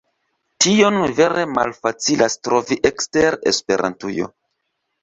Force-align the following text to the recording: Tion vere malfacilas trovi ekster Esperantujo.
Tion 0.63 0.97
vere 1.19 1.43
malfacilas 1.57 2.39
trovi 2.49 2.79
ekster 2.93 3.41
Esperantujo. 3.55 4.33